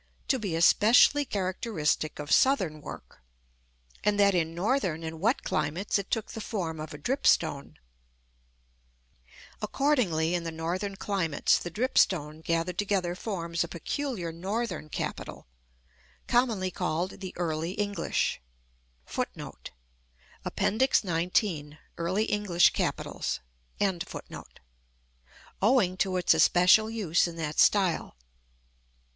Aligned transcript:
to 0.27 0.39
be 0.39 0.55
especially 0.55 1.23
characteristic 1.23 2.17
of 2.17 2.31
southern 2.31 2.81
work, 2.81 3.21
and 4.03 4.19
that 4.19 4.33
in 4.33 4.55
northern 4.55 5.03
and 5.03 5.19
wet 5.21 5.43
climates 5.43 5.99
it 5.99 6.09
took 6.09 6.31
the 6.31 6.41
form 6.41 6.79
of 6.79 6.91
a 6.91 6.97
dripstone. 6.97 7.77
Accordingly, 9.61 10.33
in 10.33 10.43
the 10.43 10.51
northern 10.51 10.95
climates, 10.95 11.59
the 11.59 11.69
dripstone 11.69 12.41
gathered 12.41 12.79
together 12.79 13.13
forms 13.13 13.63
a 13.63 13.67
peculiar 13.67 14.31
northern 14.31 14.89
capital, 14.89 15.45
commonly 16.25 16.71
called 16.71 17.19
the 17.19 17.35
Early 17.37 17.73
English, 17.73 18.41
owing 19.15 19.51
to 25.97 26.17
its 26.17 26.33
especial 26.33 26.89
use 26.89 27.27
in 27.27 27.35
that 27.35 27.59
style. 27.59 28.15